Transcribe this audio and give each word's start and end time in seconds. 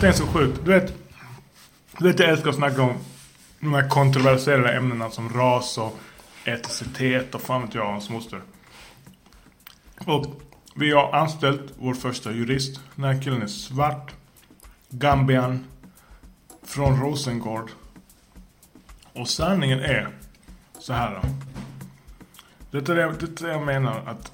det 0.00 0.08
är 0.08 0.12
så 0.12 0.26
sjukt. 0.26 0.60
Du 0.64 0.70
vet, 0.70 0.92
du 1.98 2.04
vet 2.04 2.18
jag 2.18 2.28
älskar 2.28 2.50
att 2.50 2.56
snacka 2.56 2.82
om 2.82 2.94
de 3.60 3.74
här 3.74 3.88
kontroversiella 3.88 4.72
ämnena 4.72 5.10
som 5.10 5.28
ras 5.28 5.78
och 5.78 5.98
etnicitet 6.44 7.34
och 7.34 7.40
fan 7.40 7.62
vet 7.62 7.74
jag, 7.74 7.86
hans 7.86 8.10
moster. 8.10 8.40
Och 10.06 10.26
vi 10.74 10.92
har 10.92 11.12
anställt 11.12 11.72
vår 11.78 11.94
första 11.94 12.32
jurist. 12.32 12.80
Den 12.94 13.04
här 13.04 13.22
killen 13.22 13.42
är 13.42 13.46
svart. 13.46 14.14
Gambian. 14.88 15.64
Från 16.62 17.00
Rosengård. 17.00 17.70
Och 19.12 19.28
sanningen 19.28 19.80
är 19.80 20.08
så 20.78 20.92
här 20.92 21.14
då. 21.14 21.28
Det 22.70 22.88
är 22.88 22.94
det, 22.94 23.02
är 23.02 23.46
det 23.46 23.52
jag 23.52 23.66
menar 23.66 24.02
att 24.06 24.32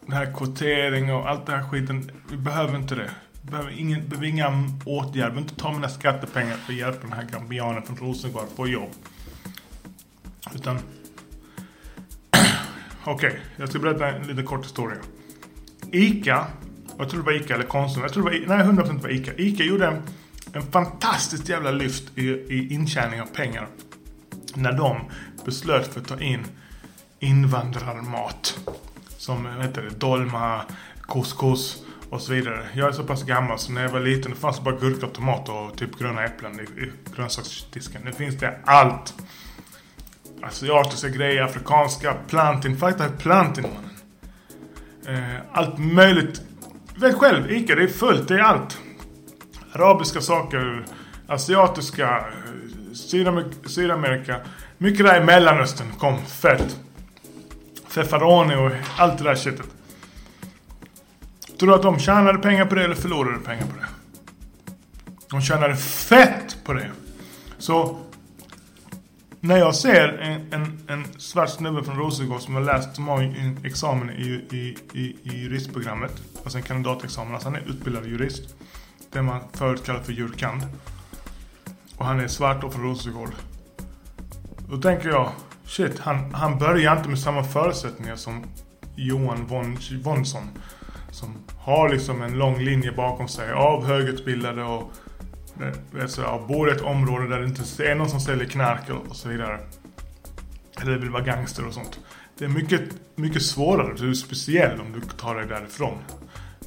den 0.00 0.12
här 0.12 0.34
kvotering 0.36 1.12
och 1.12 1.28
allt 1.28 1.46
det 1.46 1.52
här 1.52 1.68
skiten. 1.68 2.10
Vi 2.30 2.36
behöver 2.36 2.76
inte 2.76 2.94
det. 2.94 3.10
Behöver, 3.50 3.70
ingen, 3.70 4.08
behöver 4.08 4.26
inga 4.26 4.70
åtgärder. 4.84 5.30
Behöver 5.30 5.40
inte 5.40 5.54
ta 5.54 5.72
mina 5.72 5.88
skattepengar 5.88 6.56
för 6.56 6.72
att 6.72 6.78
hjälpa 6.78 7.02
den 7.02 7.12
här 7.12 7.24
gambianen 7.32 7.82
från 7.82 7.96
Rosengård 7.96 8.48
få 8.56 8.68
jobb. 8.68 8.90
Utan... 10.54 10.76
Okej, 13.04 13.28
okay, 13.28 13.40
jag 13.56 13.68
ska 13.68 13.78
berätta 13.78 14.08
en 14.08 14.26
liten 14.26 14.46
kort 14.46 14.64
historia. 14.64 14.98
Ica, 15.92 16.46
jag 16.98 17.10
tror 17.10 17.20
det 17.20 17.26
var 17.26 17.32
Ica 17.32 17.54
eller 17.54 17.64
Konsum, 17.64 18.02
jag 18.02 18.12
tror 18.12 18.30
det 18.30 18.46
var, 18.46 18.56
nej 18.56 18.66
100% 18.66 19.02
var 19.02 19.08
Ica. 19.08 19.32
Ica 19.34 19.64
gjorde 19.64 19.86
en, 19.86 20.02
en 20.52 20.62
fantastiskt 20.62 21.48
jävla 21.48 21.70
lyft 21.70 22.18
i, 22.18 22.28
i 22.28 22.74
intjäning 22.74 23.20
av 23.20 23.26
pengar. 23.26 23.68
När 24.54 24.72
de 24.72 25.00
beslöt 25.44 25.94
för 25.94 26.00
att 26.00 26.08
ta 26.08 26.20
in 26.20 26.44
invandrarmat. 27.18 28.58
Som, 29.18 29.44
vad 29.44 29.64
heter 29.64 29.82
det, 29.82 29.90
dolma, 29.90 30.62
couscous 31.02 31.85
och 32.10 32.20
så 32.20 32.32
vidare. 32.32 32.66
Jag 32.74 32.88
är 32.88 32.92
så 32.92 33.04
pass 33.04 33.22
gammal 33.22 33.58
så 33.58 33.72
när 33.72 33.82
jag 33.82 33.88
var 33.88 34.00
liten 34.00 34.30
det 34.30 34.36
fanns 34.36 34.60
bara 34.60 34.76
gurka 34.76 35.06
tomater 35.06 35.52
och 35.52 35.78
typ 35.78 35.98
gröna 35.98 36.24
äpplen 36.24 36.60
i, 36.60 36.62
i 36.62 36.92
grönsaksdisken. 37.16 38.02
Nu 38.04 38.12
finns 38.12 38.38
det 38.38 38.58
allt. 38.64 39.14
Alltså, 40.42 40.64
asiatiska 40.64 41.08
grejer, 41.08 41.42
afrikanska, 41.42 42.14
planting. 42.28 42.76
Fakta 42.76 43.08
plantin 43.08 43.64
mannen. 43.64 43.96
Eh, 45.06 45.40
allt 45.52 45.78
möjligt. 45.78 46.42
Vet 46.96 47.14
själv, 47.14 47.50
Ica 47.50 47.74
det 47.74 47.82
är 47.82 47.88
fullt, 47.88 48.28
det 48.28 48.34
är 48.34 48.38
allt. 48.38 48.78
Arabiska 49.72 50.20
saker, 50.20 50.86
asiatiska, 51.26 52.16
eh, 52.16 52.94
Sydamerika, 52.94 53.68
Sydamerika. 53.68 54.40
Mycket 54.78 55.06
där 55.06 55.22
i 55.22 55.24
Mellanöstern 55.24 55.92
kom 55.98 56.24
fett. 56.24 56.80
Fefaroni 57.88 58.54
och 58.54 58.72
allt 58.96 59.18
det 59.18 59.24
där 59.24 59.34
shitet. 59.34 59.75
Tror 61.58 61.68
du 61.68 61.74
att 61.74 61.82
de 61.82 61.98
tjänade 61.98 62.38
pengar 62.38 62.66
på 62.66 62.74
det 62.74 62.84
eller 62.84 62.94
förlorade 62.94 63.38
pengar 63.38 63.66
på 63.66 63.76
det? 63.76 63.86
De 65.30 65.42
tjänade 65.42 65.76
fett 65.76 66.56
på 66.64 66.72
det. 66.72 66.90
Så 67.58 68.00
när 69.40 69.56
jag 69.56 69.74
ser 69.74 70.08
en, 70.08 70.52
en, 70.52 70.78
en 70.88 71.04
svart 71.20 71.50
snubbe 71.50 71.84
från 71.84 71.96
Rosengård 71.96 72.40
som 72.40 72.54
har 72.54 72.62
läst 72.62 72.94
som 72.94 73.08
har 73.08 73.22
en 73.22 73.58
examen 73.64 74.10
i, 74.10 74.44
i, 74.50 74.76
i, 74.92 75.16
i 75.22 75.38
juristprogrammet. 75.38 76.22
Alltså 76.42 76.58
en 76.58 76.64
kandidatexamen. 76.64 77.34
Alltså 77.34 77.48
han 77.48 77.56
är 77.56 77.68
utbildad 77.68 78.06
jurist. 78.06 78.54
Det 79.12 79.22
man 79.22 79.40
förut 79.52 79.84
kallade 79.84 80.04
för 80.04 80.12
jurkand. 80.12 80.62
Och 81.96 82.06
han 82.06 82.20
är 82.20 82.28
svart 82.28 82.64
och 82.64 82.72
från 82.72 82.82
Rosengård. 82.82 83.30
Då 84.68 84.76
tänker 84.76 85.08
jag, 85.08 85.32
shit, 85.64 85.98
han, 85.98 86.34
han 86.34 86.58
börjar 86.58 86.96
inte 86.96 87.08
med 87.08 87.18
samma 87.18 87.44
förutsättningar 87.44 88.16
som 88.16 88.44
Johan 88.96 89.46
von, 89.46 89.78
Vonsson. 90.02 90.48
Som 91.16 91.34
har 91.58 91.88
liksom 91.88 92.22
en 92.22 92.38
lång 92.38 92.58
linje 92.58 92.92
bakom 92.92 93.28
sig 93.28 93.52
av 93.52 93.86
högutbildade 93.86 94.62
och 94.62 94.92
eh, 95.60 96.02
alltså, 96.02 96.44
bor 96.48 96.68
i 96.68 96.72
ett 96.72 96.80
område 96.80 97.28
där 97.28 97.40
det 97.40 97.46
inte 97.46 97.84
är 97.86 97.94
någon 97.94 98.10
som 98.10 98.20
säljer 98.20 98.48
knark 98.48 98.90
och 99.08 99.16
så 99.16 99.28
vidare. 99.28 99.58
Eller 100.80 100.98
vill 100.98 101.10
vara 101.10 101.22
gangster 101.22 101.66
och 101.66 101.74
sånt. 101.74 102.00
Det 102.38 102.44
är 102.44 102.48
mycket, 102.48 102.80
mycket 103.14 103.42
svårare. 103.42 103.94
Du 103.98 104.10
är 104.10 104.14
speciell 104.14 104.80
om 104.80 104.92
du 104.92 105.00
tar 105.00 105.34
dig 105.34 105.46
därifrån. 105.46 105.98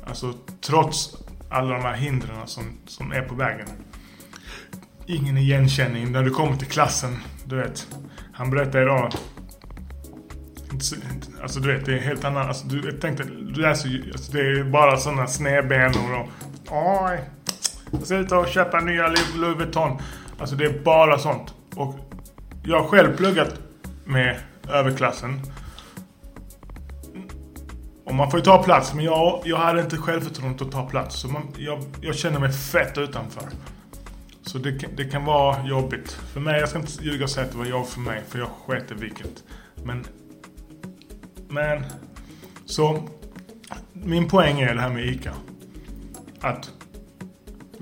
Alltså 0.06 0.34
trots 0.62 1.16
alla 1.50 1.74
de 1.74 1.82
här 1.82 1.96
hindren 1.96 2.48
som, 2.48 2.64
som 2.86 3.12
är 3.12 3.22
på 3.22 3.36
vägen. 3.36 3.68
Ingen 5.06 5.38
igenkänning 5.38 6.12
när 6.12 6.24
du 6.24 6.30
kommer 6.30 6.58
till 6.58 6.68
klassen. 6.68 7.18
Du 7.46 7.56
vet. 7.56 7.88
Han 8.34 8.50
berättade 8.50 8.84
idag. 8.84 9.14
Alltså 11.42 11.60
du 11.60 11.74
vet, 11.74 11.86
det 11.86 11.94
är 11.94 12.00
helt 12.00 12.26
annan. 12.26 12.48
Alltså, 12.48 12.68
du, 12.68 12.86
jag 12.86 13.02
tänkte, 13.02 13.24
alltså, 13.66 13.88
det 14.32 14.40
är 14.40 14.64
bara 14.64 14.98
sådana 14.98 15.28
snedbenor 15.28 16.20
och... 16.20 16.28
Oj, 16.72 17.20
jag 17.92 18.06
ska 18.06 18.16
ut 18.16 18.32
och 18.32 18.48
köpa 18.48 18.80
nya 18.80 19.08
Louis 19.08 19.58
Vuitton. 19.58 19.98
Alltså 20.40 20.56
det 20.56 20.66
är 20.66 20.80
bara 20.80 21.20
sånt. 21.20 21.54
Och 21.76 21.96
jag 22.64 22.80
har 22.80 22.88
själv 22.88 23.18
pluggat 23.18 23.54
med 24.06 24.38
överklassen. 24.70 25.42
Och 28.06 28.16
man 28.16 28.32
får 28.32 28.40
ju 28.40 28.46
ta 28.46 28.64
plats, 28.64 28.94
men 28.94 29.06
jag, 29.06 29.42
jag 29.46 29.58
hade 29.58 29.82
inte 29.82 29.98
självförtroendet 29.98 30.62
att 30.62 30.72
ta 30.72 30.90
plats. 30.90 31.20
Så 31.20 31.28
man, 31.28 31.44
jag, 31.58 31.84
jag 32.02 32.16
känner 32.16 32.40
mig 32.40 32.52
fett 32.52 32.98
utanför. 32.98 33.44
Så 34.42 34.58
det, 34.58 34.72
det 34.72 35.06
kan 35.06 35.26
vara 35.26 35.68
jobbigt. 35.68 36.12
För 36.12 36.40
mig, 36.40 36.60
jag 36.60 36.70
ska 36.70 36.80
inte 36.80 37.04
ljuga 37.04 37.24
och 37.24 37.30
säga 37.30 37.46
att 37.46 37.52
det 37.52 37.58
var 37.58 37.66
jobbigt 37.66 37.90
för 37.90 38.00
mig, 38.00 38.24
för 38.28 38.40
jag 38.40 38.48
sket 38.48 38.92
i 38.92 38.94
vilket. 38.94 39.44
Men... 39.84 40.06
Men... 41.48 41.86
Så... 42.66 43.10
Min 43.94 44.30
poäng 44.30 44.60
är 44.60 44.76
det 44.76 44.82
här 44.82 44.90
med 44.90 45.06
ICA. 45.06 45.34
Att 46.42 46.72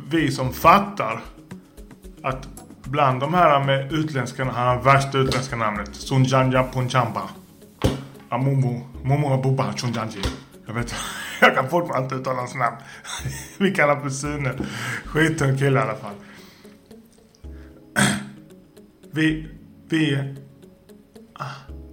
vi 0.10 0.32
som 0.32 0.54
fattar 0.54 1.22
att 2.24 2.48
bland 2.84 3.20
de 3.20 3.34
här 3.34 3.64
med 3.64 3.94
utländska, 3.94 4.46
han 4.46 4.68
har 4.68 4.84
värsta 4.84 5.18
utländska 5.18 5.56
namnet. 5.56 5.96
Sunjanja 5.96 6.68
Punchamba. 6.74 7.30
Amumu, 8.30 8.82
Momo 9.04 9.34
Abuba 9.34 9.74
Chunjanji. 9.74 10.22
Jag 10.68 10.74
vet 10.74 10.96
jag 11.42 11.56
kan 11.56 11.70
fortfarande 11.70 12.04
inte 12.04 12.16
uttala 12.16 12.38
hans 12.38 12.56
namn. 12.56 12.78
vi 13.58 13.76
kallar 13.76 14.00
för 14.00 14.10
Sune. 14.10 14.54
Skittung 15.06 15.58
kille 15.58 15.80
i 15.80 15.82
alla 15.82 15.96
fall. 15.96 16.16
Vi, 19.12 19.48
vi... 19.90 20.34
Ah, 21.34 21.46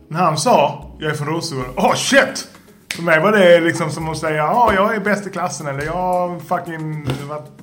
när 0.09 0.21
han 0.21 0.39
sa, 0.39 0.91
jag 0.99 1.11
är 1.11 1.15
från 1.15 1.29
Rosengård. 1.29 1.67
Oh 1.77 1.95
shit! 1.95 2.49
För 2.95 3.03
mig 3.03 3.21
var 3.21 3.33
det 3.33 3.61
liksom 3.61 3.91
som 3.91 4.09
att 4.09 4.19
säga 4.19 4.37
ja, 4.37 4.73
jag 4.75 4.95
är 4.95 5.01
bäst 5.01 5.27
i 5.27 5.31
klassen 5.31 5.67
eller 5.67 5.83
jag 5.85 6.43
fucking... 6.43 7.07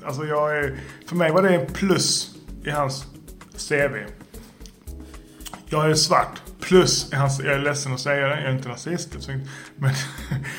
Alltså 0.06 0.26
jag 0.26 0.58
är... 0.58 0.80
För 1.08 1.16
mig 1.16 1.32
var 1.32 1.42
det 1.42 1.56
en 1.56 1.66
plus 1.74 2.36
i 2.64 2.70
hans 2.70 3.06
CV. 3.70 3.96
Jag 5.66 5.90
är 5.90 5.96
svart. 5.96 6.42
Plus 6.62 7.14
i 7.14 7.16
hans... 7.16 7.40
Jag 7.40 7.54
är 7.54 7.60
ledsen 7.60 7.94
att 7.94 8.00
säga 8.00 8.28
det, 8.28 8.36
jag 8.36 8.50
är 8.50 8.56
inte 8.56 8.70
rasist. 8.70 9.30
Men 9.76 9.94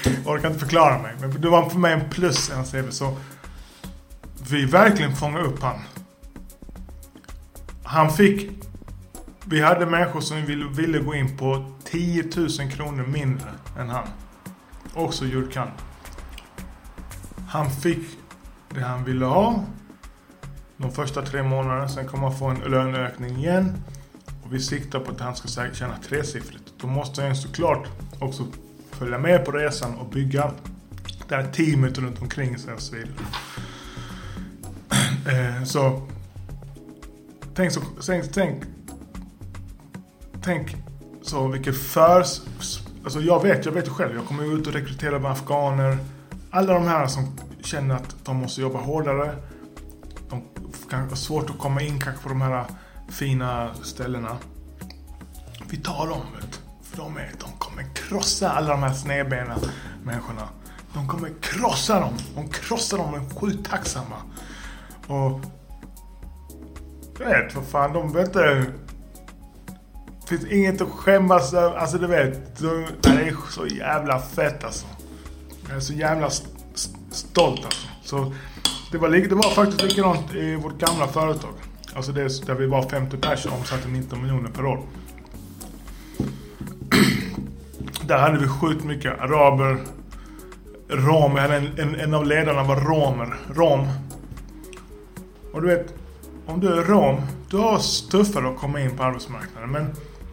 jag 0.05 0.27
orkar 0.27 0.49
inte 0.49 0.61
förklara 0.61 0.99
mig. 1.03 1.15
Men 1.21 1.41
det 1.41 1.49
var 1.49 1.71
för 1.71 1.79
mig 1.79 1.93
en 1.93 2.11
plus 2.11 2.51
i 2.51 2.53
hans 2.53 2.71
CV. 2.71 2.91
Så 2.91 3.17
vi 4.51 4.65
verkligen 4.65 5.17
fångade 5.17 5.45
upp 5.45 5.63
han. 5.63 5.79
Han 7.83 8.11
fick... 8.11 8.51
Vi 9.45 9.61
hade 9.61 9.87
människor 9.87 10.21
som 10.21 10.47
ville, 10.47 10.65
ville 10.65 10.99
gå 10.99 11.15
in 11.15 11.37
på 11.37 11.73
10 11.85 12.25
000 12.37 12.49
kronor 12.71 13.07
mindre 13.07 13.49
än 13.79 13.89
han. 13.89 14.09
Också 14.95 15.25
Jurkan. 15.25 15.69
Han 17.49 17.71
fick 17.71 18.19
det 18.75 18.81
han 18.81 19.05
ville 19.05 19.25
ha. 19.25 19.65
De 20.77 20.93
första 20.93 21.23
tre 21.23 21.43
månaderna. 21.43 21.89
Sen 21.89 22.07
kommer 22.07 22.29
han 22.29 22.39
få 22.39 22.47
en 22.47 22.59
löneökning 22.59 23.37
igen. 23.37 23.85
Och 24.43 24.55
vi 24.55 24.61
siktar 24.61 25.01
på 25.01 25.11
att 25.11 25.21
han 25.21 25.37
ska 25.37 25.73
tjäna 25.73 25.97
tresiffrigt. 26.09 26.73
Då 26.81 26.87
måste 26.87 27.23
han 27.23 27.37
såklart 27.37 27.89
också 28.19 28.47
följa 28.91 29.19
med 29.19 29.45
på 29.45 29.53
resan 29.53 29.95
och 29.95 30.07
bygga 30.07 30.53
det 31.29 31.37
här 31.37 31.53
teamet 31.53 31.99
runt 31.99 32.23
omkring 32.23 32.59
sig 32.59 32.75
och 32.75 32.81
så 32.81 32.95
vidare. 32.95 33.13
Eh, 35.27 35.65
så 35.65 36.07
tänk 37.55 37.73
så, 37.73 37.81
tänk, 38.07 38.33
tänk, 38.33 38.63
tänk 40.43 40.77
så 41.23 41.49
vilket 41.49 41.77
för, 41.77 42.25
Alltså 43.05 43.21
jag 43.21 43.43
vet, 43.43 43.65
jag 43.65 43.73
vet 43.73 43.89
själv. 43.89 44.15
Jag 44.15 44.27
kommer 44.27 44.59
ut 44.59 44.67
och 44.67 44.73
rekrytera 44.73 45.19
med 45.19 45.31
afghaner. 45.31 45.99
Alla 46.51 46.73
de 46.75 46.87
här 46.87 47.07
som 47.07 47.39
känner 47.63 47.95
att 47.95 48.17
de 48.25 48.37
måste 48.37 48.61
jobba 48.61 48.79
hårdare. 48.79 49.35
De 50.31 50.43
kan 50.91 51.09
ha 51.09 51.17
svårt 51.17 51.51
att 51.51 51.59
komma 51.59 51.83
in 51.83 52.01
kanske 52.01 52.23
på 52.23 52.29
de 52.29 52.43
här 52.43 52.65
fina 53.09 53.75
ställena. 53.83 54.37
Vi 55.71 55.77
tar 55.77 56.07
dem 56.07 56.21
vet 56.41 56.61
För 56.83 56.97
de, 56.97 57.17
är, 57.17 57.31
de 57.41 57.59
kommer 57.59 57.95
krossa 57.95 58.51
alla 58.51 58.71
de 58.71 58.83
här 58.83 58.93
snedbena 58.93 59.57
människorna. 60.05 60.49
De 60.95 61.09
kommer 61.09 61.31
krossa 61.41 62.01
dem. 62.01 62.15
De 62.35 62.49
krossar 62.49 62.99
dem, 62.99 63.13
de 63.13 63.27
är 63.27 63.41
sjukt 63.41 63.71
tacksamma. 63.71 64.17
Och... 65.07 65.41
Jag 67.19 67.29
vet, 67.29 67.55
vad 67.55 67.65
fan, 67.65 67.93
de 67.93 68.13
vet 68.13 68.27
inte 68.27 68.67
finns 70.39 70.53
inget 70.53 70.81
att 70.81 70.89
skämmas 70.89 71.55
över. 71.55 71.77
Alltså 71.77 71.99
du 71.99 72.07
vet. 72.07 72.59
Det 73.03 73.09
är 73.09 73.51
så 73.51 73.67
jävla 73.67 74.19
fett 74.19 74.65
alltså. 74.65 74.87
Jag 75.69 75.77
är 75.77 75.81
så 75.81 75.93
jävla 75.93 76.31
stolt 77.11 77.65
alltså. 77.65 77.89
Så 78.03 78.33
Det 78.93 78.99
var, 78.99 79.09
det 79.09 79.35
var 79.35 79.51
faktiskt 79.51 79.83
likadant 79.83 80.35
i 80.35 80.57
vårt 80.57 80.79
gamla 80.79 81.07
företag. 81.07 81.55
Alltså 81.95 82.13
det 82.13 82.47
där 82.47 82.55
vi 82.55 82.67
var 82.67 82.83
50 82.83 83.17
personer 83.17 83.55
och 83.55 83.61
omsatte 83.61 83.89
19 83.89 84.23
miljoner 84.23 84.51
per 84.51 84.67
år. 84.67 84.83
Där 88.07 88.19
hade 88.19 88.39
vi 88.39 88.49
sjukt 88.49 88.85
mycket 88.85 89.21
araber, 89.21 89.79
rom. 90.89 91.37
En, 91.37 91.79
en, 91.79 91.95
en 91.95 92.15
av 92.15 92.27
ledarna 92.27 92.63
var 92.63 92.77
romer. 92.77 93.37
Rom. 93.55 93.89
Och 95.53 95.63
du 95.63 95.69
vet, 95.69 95.95
om 96.47 96.61
du 96.61 96.69
är 96.69 96.85
rom, 96.85 97.21
du 97.51 97.57
har 97.57 98.09
tuffare 98.11 98.49
att 98.49 98.59
komma 98.59 98.81
in 98.81 98.97
på 98.97 99.03
arbetsmarknaden. 99.03 99.71
Men 99.71 99.87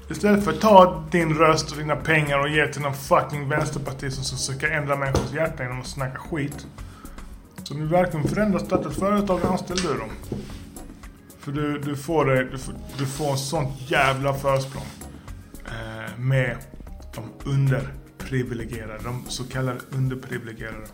istället 0.10 0.44
för 0.44 0.52
att 0.52 0.62
ta 0.62 1.04
din 1.12 1.34
röst 1.34 1.72
och 1.72 1.78
dina 1.78 1.96
pengar 1.96 2.40
och 2.40 2.50
ge 2.50 2.68
till 2.68 2.82
någon 2.82 2.94
fucking 2.94 3.50
vänsterpartist 3.50 4.16
som 4.16 4.24
ska 4.24 4.38
försöka 4.38 4.74
ändra 4.76 4.96
människors 4.96 5.34
hjärta 5.34 5.64
genom 5.64 5.82
att 5.82 5.88
snacka 5.88 6.20
skit. 6.20 6.68
Så 7.64 7.74
om 7.74 7.80
du 7.80 7.86
verkligen 7.86 8.28
förändrar, 8.28 8.60
starta 8.60 8.90
ett 8.90 9.00
företag, 9.00 9.40
anställ 9.46 9.78
du 9.78 9.88
dem. 9.88 10.10
För 11.40 11.52
du, 11.52 11.80
du, 11.80 11.96
får 11.96 12.26
det, 12.26 12.44
du, 12.44 12.58
får, 12.58 12.74
du 12.98 13.06
får 13.06 13.32
en 13.32 13.38
sånt 13.38 13.92
jävla 13.92 14.34
försprång. 14.34 14.86
Eh, 15.66 16.20
med 16.20 16.58
de 17.16 17.50
underprivilegierade, 17.50 19.04
de 19.04 19.24
så 19.28 19.44
kallade 19.44 19.80
underprivilegierade. 19.90 20.88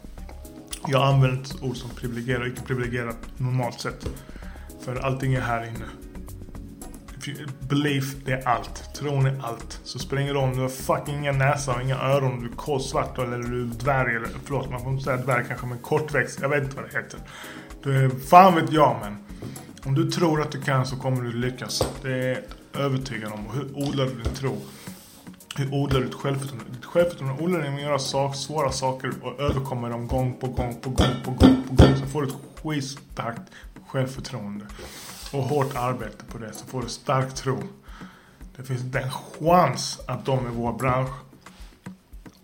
Jag 0.87 1.03
använder 1.03 1.37
inte 1.37 1.65
ord 1.65 1.77
som 1.77 1.89
privilegierad 1.89 2.41
och 2.41 2.47
icke 2.47 2.61
privilegierad 2.61 3.15
normalt 3.37 3.79
sett. 3.79 4.07
För 4.81 4.95
allting 4.95 5.33
är 5.33 5.41
här 5.41 5.63
inne. 5.63 5.85
Belief, 7.59 8.15
det 8.25 8.31
är 8.31 8.47
allt. 8.47 8.93
Tron 8.95 9.25
är 9.25 9.41
allt. 9.43 9.79
Så 9.83 9.99
spelar 9.99 10.21
ingen 10.21 10.33
roll 10.33 10.43
om 10.43 10.55
du 10.55 10.61
har 10.61 10.69
fucking 10.69 11.15
inga 11.15 11.31
näsa 11.31 11.75
och 11.75 11.81
inga 11.81 11.95
öron, 11.95 12.41
du 12.41 12.49
är 12.49 12.55
kolsvart 12.55 13.17
eller 13.17 13.37
du 13.37 13.61
är 13.61 13.65
dvärg 13.65 14.15
eller 14.15 14.27
förlåt, 14.43 14.69
man 14.69 14.81
får 14.81 14.91
inte 14.91 15.03
säga 15.03 15.17
dvärg 15.17 15.45
kanske 15.47 15.67
men 15.67 15.77
kortväxt. 15.77 16.39
Jag 16.41 16.49
vet 16.49 16.63
inte 16.63 16.75
vad 16.75 16.85
det 16.85 16.97
heter. 16.97 17.19
Du 17.83 18.05
är, 18.05 18.09
fan 18.09 18.55
vet 18.55 18.71
jag 18.71 18.97
men. 19.01 19.17
Om 19.83 19.95
du 19.95 20.11
tror 20.11 20.41
att 20.41 20.51
du 20.51 20.61
kan 20.61 20.85
så 20.85 20.95
kommer 20.95 21.21
du 21.21 21.33
lyckas. 21.33 21.89
Det 22.01 22.13
är 22.13 22.41
jag 22.71 22.81
övertygad 22.81 23.31
om. 23.31 23.47
Och 23.47 23.53
hur 23.53 23.77
odlar 23.77 24.05
du 24.05 24.11
din 24.11 24.33
tro? 24.33 24.61
Hur 25.57 25.73
odlar 25.73 25.99
du 25.99 26.05
ditt 26.05 26.15
självförtroende? 26.15 26.71
Ditt 26.71 26.85
självförtroende 26.85 27.43
odlar 27.43 27.59
du 27.59 27.63
genom 27.65 27.77
att 27.77 27.83
göra 27.83 27.99
sak, 27.99 28.35
svåra 28.35 28.71
saker 28.71 29.11
och 29.21 29.39
överkomma 29.39 29.89
dem 29.89 30.07
gång 30.07 30.33
på 30.33 30.47
gång 30.47 30.81
på 30.81 30.89
gång 30.89 31.15
på 31.23 31.31
gång 31.31 31.63
på 31.67 31.75
gång. 31.75 31.95
Så 31.97 32.05
får 32.05 32.21
du 32.21 32.27
ett 32.27 32.35
skitstarkt 32.63 33.41
självförtroende. 33.87 34.65
Och 35.35 35.43
hårt 35.43 35.75
arbete 35.75 36.25
på 36.25 36.37
det 36.37 36.53
så 36.53 36.65
får 36.65 36.81
du 36.81 36.89
stark 36.89 37.35
tro. 37.35 37.63
Det 38.55 38.63
finns 38.63 38.81
inte 38.81 38.99
en 38.99 39.11
chans 39.11 39.99
att 40.07 40.25
de 40.25 40.47
i 40.47 40.49
vår 40.49 40.73
bransch. 40.73 41.15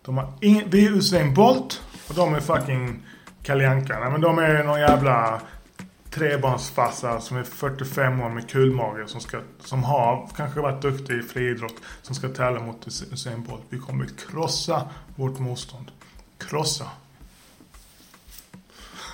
De 0.02 0.18
har 0.18 0.34
ingen, 0.42 0.70
vi 0.70 0.86
är 0.86 0.92
Usain 0.92 1.34
Bolt 1.34 1.82
och 2.10 2.16
de 2.16 2.36
är 2.36 2.40
fucking 2.40 3.04
Kalle 3.44 3.70
Anka. 3.70 4.10
Men 4.10 4.22
de 4.22 4.40
är 4.40 4.64
någon 4.64 4.80
jävla 4.80 5.42
trebarnsfarsa 6.10 7.22
som 7.22 7.38
är 7.38 7.44
45 7.44 8.22
år 8.22 8.30
med 8.30 8.50
kulmage 8.50 9.10
som, 9.10 9.22
ska, 9.22 9.42
som 9.60 9.84
har 9.84 10.30
kanske 10.36 10.60
varit 10.60 10.82
duktig 10.82 11.20
i 11.20 11.22
friidrott 11.22 11.76
som 12.02 12.16
ska 12.16 12.30
tävla 12.30 12.62
mot 12.62 12.88
Usain 12.88 13.44
Bolt. 13.44 13.64
Vi 13.70 13.78
kommer 13.78 14.06
krossa 14.06 14.90
vårt 15.16 15.40
motstånd. 15.40 15.92
Krossa. 16.38 16.86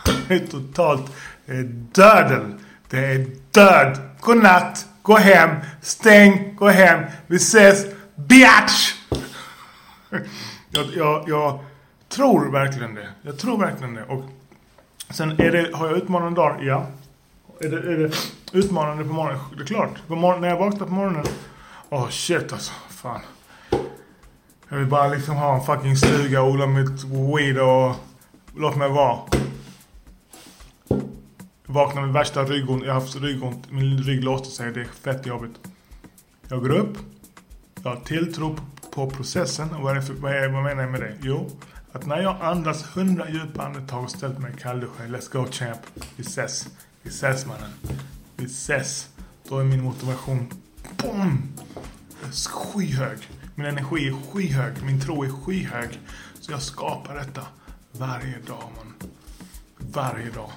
Det 0.27 0.35
är 0.35 0.47
totalt 0.47 1.11
eh, 1.45 1.59
dödel. 1.91 2.53
Det 2.89 3.05
är 3.05 3.25
död. 3.51 3.99
Godnatt. 4.19 4.85
Gå 5.01 5.17
hem. 5.17 5.49
Stäng. 5.81 6.55
Gå 6.55 6.67
hem. 6.69 7.03
Vi 7.27 7.35
ses. 7.35 7.85
Biatch! 8.15 8.93
Jag, 10.69 10.85
jag, 10.95 11.29
jag 11.29 11.59
tror 12.09 12.51
verkligen 12.51 12.95
det. 12.95 13.07
Jag 13.21 13.37
tror 13.37 13.57
verkligen 13.57 13.93
det. 13.93 14.03
Och 14.03 14.23
Sen 15.09 15.31
är 15.31 15.51
det, 15.51 15.69
har 15.73 15.87
jag 15.87 15.97
utmanande 15.97 16.41
dagar? 16.41 16.61
Ja. 16.61 16.85
Är 17.59 17.69
det, 17.69 17.93
är 17.93 17.97
det 17.97 18.15
utmanande 18.51 19.03
på 19.03 19.13
morgonen? 19.13 19.39
Det 19.57 19.63
är 19.63 19.67
klart. 19.67 20.07
På 20.07 20.15
morgon, 20.15 20.41
när 20.41 20.47
jag 20.47 20.57
vaknar 20.57 20.87
på 20.87 20.93
morgonen. 20.93 21.25
Åh 21.89 22.03
oh, 22.03 22.09
shit 22.09 22.53
alltså. 22.53 22.71
Fan. 22.89 23.21
Jag 24.69 24.77
vill 24.77 24.87
bara 24.87 25.07
liksom 25.07 25.35
ha 25.35 25.55
en 25.55 25.65
fucking 25.65 25.95
stuga, 25.95 26.41
och 26.41 26.49
odla 26.49 26.67
mitt 26.67 27.03
weed 27.03 27.57
och 27.57 27.95
låt 28.55 28.75
mig 28.75 28.89
vara. 28.89 29.19
Vaknar 31.69 32.01
med 32.01 32.13
värsta 32.13 32.43
ryggont. 32.43 32.83
Jag 32.85 32.93
har 32.93 33.01
haft 33.01 33.15
ryggont. 33.15 33.71
Min 33.71 33.97
rygg 33.97 34.23
låste 34.23 34.49
sig. 34.49 34.71
Det 34.71 34.81
är 34.81 34.85
fett 34.85 35.25
jobbigt. 35.25 35.55
Jag 36.47 36.61
går 36.61 36.69
upp. 36.69 36.97
Jag 37.83 37.89
har 37.89 38.01
tilltro 38.01 38.57
på 38.91 39.09
processen. 39.09 39.69
Och 39.73 39.81
vad, 39.81 39.97
är 39.97 40.01
för, 40.01 40.13
vad, 40.13 40.31
är, 40.31 40.49
vad 40.49 40.63
menar 40.63 40.81
jag 40.83 40.91
med 40.91 41.01
det? 41.01 41.17
Jo, 41.21 41.51
att 41.91 42.05
när 42.05 42.21
jag 42.21 42.41
andas 42.41 42.97
hundra 42.97 43.29
djupa 43.29 43.65
andetag 43.65 44.03
och 44.03 44.11
ställt 44.11 44.39
mig 44.39 44.53
i 44.57 44.61
kallduschen. 44.61 45.15
Let's 45.15 45.31
go 45.31 45.45
champ. 45.51 45.79
Vi 46.15 46.23
ses. 46.23 46.67
Vi 47.01 47.09
ses 47.09 47.45
mannen. 47.45 47.71
Vi 48.35 48.45
ses. 48.45 49.09
Då 49.49 49.59
är 49.59 49.63
min 49.63 49.83
motivation 49.83 50.49
boom! 50.97 51.53
Skyhög. 52.31 53.17
Min 53.55 53.65
energi 53.65 54.07
är 54.07 54.13
skyhög. 54.31 54.73
Min 54.83 55.01
tro 55.01 55.23
är 55.23 55.29
skyhög. 55.29 55.99
Så 56.39 56.51
jag 56.51 56.61
skapar 56.61 57.15
detta 57.15 57.41
varje 57.91 58.37
dag 58.47 58.63
man. 58.75 59.11
Varje 59.77 60.29
dag. 60.29 60.51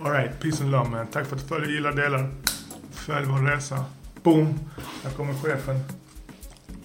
Alright, 0.00 0.40
peace 0.40 0.62
and 0.62 0.70
love 0.70 0.90
man. 0.90 1.06
Tack 1.06 1.26
för 1.26 1.36
att 1.36 1.42
du 1.42 1.48
följer, 1.48 1.70
gillar, 1.70 1.92
delar. 1.92 2.30
Följ 2.90 3.26
vår 3.26 3.38
resa. 3.38 3.84
Boom! 4.22 4.60
Här 5.04 5.10
kommer 5.10 5.34
chefen. 5.34 5.80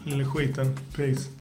Lille 0.04 0.26
skiten. 0.26 0.78
Peace. 0.96 1.30